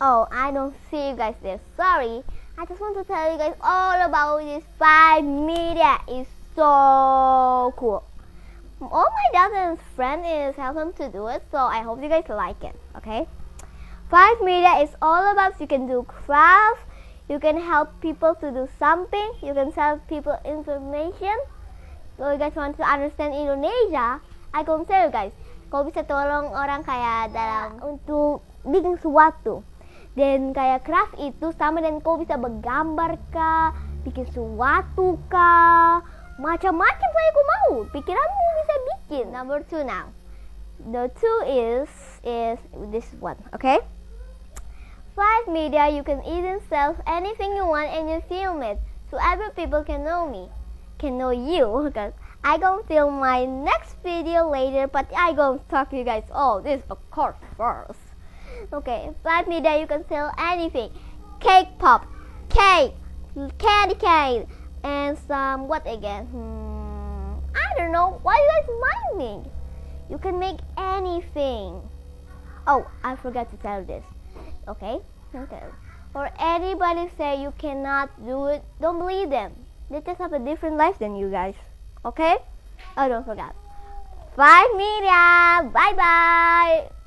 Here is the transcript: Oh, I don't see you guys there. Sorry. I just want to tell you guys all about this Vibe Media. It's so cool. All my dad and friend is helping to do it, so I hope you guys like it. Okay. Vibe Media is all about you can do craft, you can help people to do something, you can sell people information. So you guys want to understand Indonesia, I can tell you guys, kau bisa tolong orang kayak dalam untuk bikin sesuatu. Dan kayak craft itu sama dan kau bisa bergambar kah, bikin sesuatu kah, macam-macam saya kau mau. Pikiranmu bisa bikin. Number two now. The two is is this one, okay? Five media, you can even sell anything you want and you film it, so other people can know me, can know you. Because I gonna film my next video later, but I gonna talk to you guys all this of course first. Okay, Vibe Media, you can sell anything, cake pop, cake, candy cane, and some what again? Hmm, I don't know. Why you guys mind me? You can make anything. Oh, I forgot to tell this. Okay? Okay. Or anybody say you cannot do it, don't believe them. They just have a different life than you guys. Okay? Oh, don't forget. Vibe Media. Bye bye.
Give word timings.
Oh, 0.00 0.26
I 0.32 0.50
don't 0.50 0.72
see 0.88 1.10
you 1.10 1.14
guys 1.14 1.36
there. 1.42 1.60
Sorry. 1.76 2.24
I 2.56 2.64
just 2.64 2.80
want 2.80 2.96
to 2.96 3.04
tell 3.04 3.30
you 3.30 3.36
guys 3.36 3.52
all 3.60 4.00
about 4.00 4.40
this 4.40 4.64
Vibe 4.80 5.28
Media. 5.28 6.00
It's 6.08 6.24
so 6.56 7.74
cool. 7.76 8.02
All 8.80 9.04
my 9.12 9.28
dad 9.36 9.52
and 9.52 9.76
friend 9.92 10.24
is 10.24 10.56
helping 10.56 10.96
to 10.96 11.12
do 11.12 11.28
it, 11.28 11.44
so 11.52 11.58
I 11.58 11.84
hope 11.84 12.00
you 12.02 12.08
guys 12.08 12.24
like 12.32 12.64
it. 12.64 12.72
Okay. 12.96 13.28
Vibe 14.08 14.40
Media 14.40 14.80
is 14.80 14.88
all 15.02 15.20
about 15.32 15.60
you 15.60 15.68
can 15.68 15.86
do 15.86 16.08
craft, 16.08 16.80
you 17.28 17.38
can 17.38 17.60
help 17.60 17.92
people 18.00 18.34
to 18.40 18.50
do 18.50 18.72
something, 18.80 19.36
you 19.44 19.52
can 19.52 19.68
sell 19.76 20.00
people 20.08 20.40
information. 20.48 21.36
So 22.16 22.32
you 22.32 22.38
guys 22.40 22.56
want 22.56 22.80
to 22.80 22.88
understand 22.88 23.36
Indonesia, 23.36 24.24
I 24.56 24.64
can 24.64 24.88
tell 24.88 25.04
you 25.04 25.12
guys, 25.12 25.36
kau 25.68 25.84
bisa 25.84 26.08
tolong 26.08 26.56
orang 26.56 26.88
kayak 26.88 27.36
dalam 27.36 27.84
untuk 27.84 28.40
bikin 28.64 28.96
sesuatu. 28.96 29.60
Dan 30.20 30.52
kayak 30.52 30.84
craft 30.84 31.16
itu 31.16 31.48
sama 31.56 31.80
dan 31.80 31.96
kau 32.04 32.20
bisa 32.20 32.36
bergambar 32.36 33.16
kah, 33.32 33.72
bikin 34.04 34.28
sesuatu 34.28 35.16
kah, 35.32 36.04
macam-macam 36.36 37.08
saya 37.08 37.28
kau 37.32 37.46
mau. 37.48 37.72
Pikiranmu 37.88 38.44
bisa 38.60 38.74
bikin. 38.84 39.24
Number 39.32 39.64
two 39.64 39.80
now. 39.80 40.12
The 40.76 41.08
two 41.16 41.38
is 41.48 41.88
is 42.20 42.60
this 42.92 43.08
one, 43.16 43.40
okay? 43.56 43.80
Five 45.16 45.48
media, 45.48 45.88
you 45.88 46.04
can 46.04 46.20
even 46.28 46.60
sell 46.68 47.00
anything 47.08 47.56
you 47.56 47.64
want 47.64 47.88
and 47.88 48.04
you 48.12 48.20
film 48.28 48.60
it, 48.60 48.76
so 49.08 49.16
other 49.16 49.48
people 49.56 49.80
can 49.88 50.04
know 50.04 50.28
me, 50.28 50.52
can 51.00 51.16
know 51.16 51.32
you. 51.32 51.64
Because 51.88 52.12
I 52.44 52.60
gonna 52.60 52.84
film 52.84 53.24
my 53.24 53.48
next 53.48 53.96
video 54.04 54.52
later, 54.52 54.84
but 54.84 55.08
I 55.16 55.32
gonna 55.32 55.64
talk 55.72 55.88
to 55.92 55.96
you 55.96 56.04
guys 56.04 56.28
all 56.28 56.60
this 56.60 56.84
of 56.92 57.00
course 57.08 57.40
first. 57.56 58.09
Okay, 58.68 59.10
Vibe 59.24 59.48
Media, 59.48 59.80
you 59.80 59.86
can 59.86 60.04
sell 60.08 60.32
anything, 60.36 60.92
cake 61.40 61.68
pop, 61.78 62.04
cake, 62.50 62.92
candy 63.56 63.94
cane, 63.96 64.46
and 64.84 65.16
some 65.26 65.66
what 65.66 65.82
again? 65.88 66.26
Hmm, 66.26 67.40
I 67.56 67.78
don't 67.78 67.92
know. 67.92 68.20
Why 68.22 68.36
you 68.36 68.48
guys 68.52 68.68
mind 68.68 69.12
me? 69.16 69.50
You 70.10 70.18
can 70.18 70.38
make 70.38 70.60
anything. 70.76 71.80
Oh, 72.66 72.86
I 73.02 73.16
forgot 73.16 73.50
to 73.50 73.56
tell 73.56 73.82
this. 73.84 74.04
Okay? 74.68 75.00
Okay. 75.34 75.64
Or 76.14 76.28
anybody 76.38 77.10
say 77.16 77.40
you 77.40 77.54
cannot 77.56 78.10
do 78.26 78.46
it, 78.46 78.62
don't 78.80 78.98
believe 78.98 79.30
them. 79.30 79.52
They 79.90 80.00
just 80.00 80.18
have 80.18 80.32
a 80.32 80.38
different 80.38 80.76
life 80.76 80.98
than 80.98 81.16
you 81.16 81.30
guys. 81.30 81.54
Okay? 82.04 82.36
Oh, 82.96 83.08
don't 83.08 83.24
forget. 83.24 83.54
Vibe 84.36 84.76
Media. 84.76 85.70
Bye 85.72 85.94
bye. 85.96 86.99